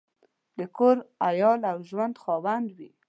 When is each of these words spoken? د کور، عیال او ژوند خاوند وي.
د 0.57 0.59
کور، 0.77 0.97
عیال 1.27 1.61
او 1.71 1.77
ژوند 1.89 2.15
خاوند 2.23 2.67
وي. 2.77 2.89